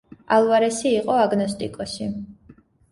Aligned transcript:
ალვარესი 0.37 0.95
იყო 1.01 1.21
აგნოსტიკოსი. 1.27 2.13